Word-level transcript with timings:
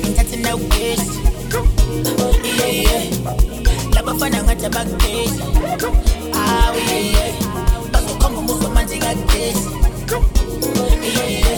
naging 0.00 0.14
tatty 0.16 0.36
now 0.40 0.56
waste. 0.56 1.20
Yeah, 2.44 2.72
yeah. 2.84 3.04
Laba 3.94 4.12
fana 4.18 4.40
ngata 4.44 4.68
back 4.72 4.88
days. 4.98 5.34
Ah, 6.32 6.72
yeah, 6.74 6.98
yeah. 7.12 7.32
Baso 7.92 8.14
kombo 8.20 8.40
muso 8.42 8.68
manzi 8.70 8.98
got 9.00 9.16
this. 9.28 9.58
Yeah, 11.04 11.28
yeah. 11.28 11.49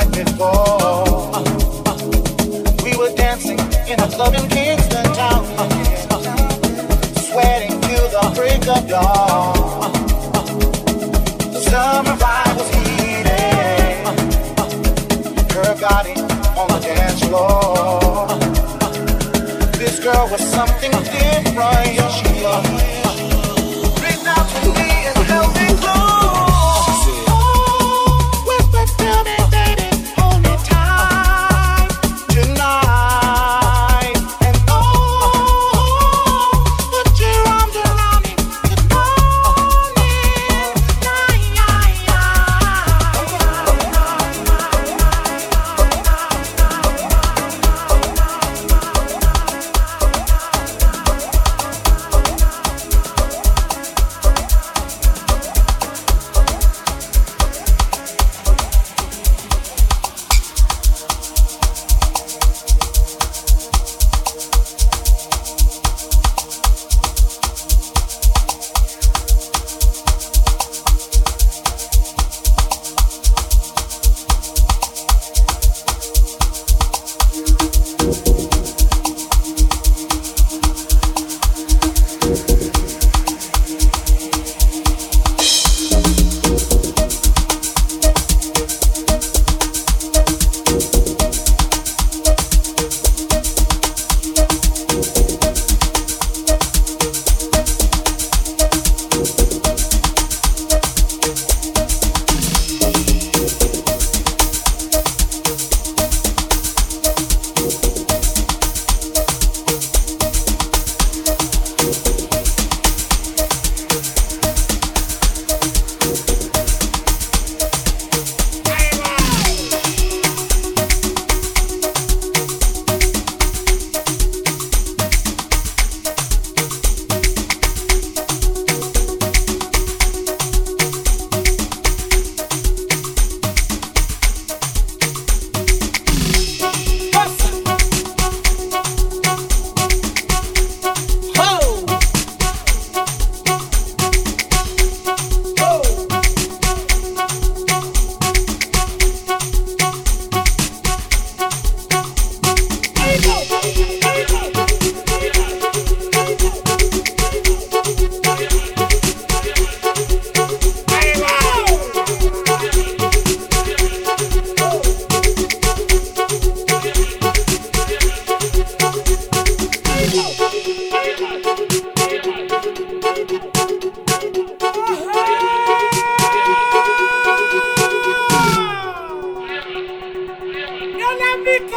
Before. 0.00 1.44
We 2.82 2.96
were 2.96 3.14
dancing 3.14 3.58
in 3.86 4.00
a 4.00 4.08
club 4.08 4.34
in 4.34 4.48
Kingston 4.48 5.04
town, 5.12 5.44
sweating 7.28 7.78
till 7.82 8.08
the 8.08 8.32
break 8.34 8.66
of 8.68 8.88
dawn. 8.88 9.92
The 11.52 11.60
summer 11.60 12.16
vibe 12.16 12.56
was 12.56 12.70
heated, 12.74 13.96
her 15.52 15.74
body 15.78 16.14
on 16.56 16.68
the 16.68 16.80
dance 16.80 17.20
floor. 17.26 18.28
This 19.78 20.00
girl 20.02 20.26
was 20.30 20.42
something 20.42 20.90
different, 20.90 22.00
she 22.16 22.42
was. 22.42 22.91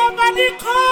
nobody 0.08 0.50
call. 0.60 0.85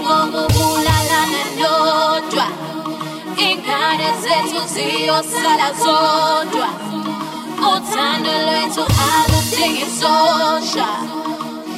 ngokubulala 0.00 1.20
nodwa 1.58 2.46
ingane 3.48 4.08
zethu 4.22 4.60
ziyosala 4.72 5.68
zodwa 5.82 6.68
uthando 7.72 8.32
lwethu 8.46 8.84
aludingi 9.08 9.86
sosha 10.00 10.88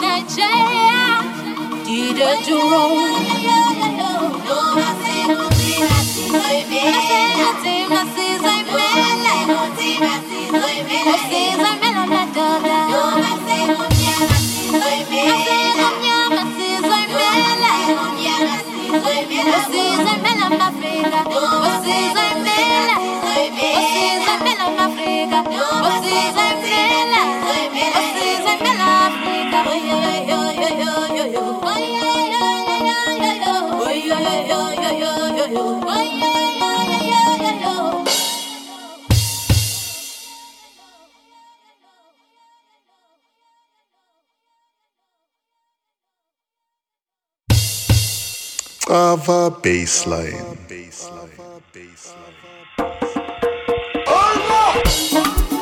nigeria 0.00 1.02
dideduro 1.86 2.84
Nothing, 7.54 8.13
Cava 48.94 49.50
baseline. 49.50 50.38
Cava 50.68 51.62
baseline. 51.72 53.23
Bye. 54.74 55.53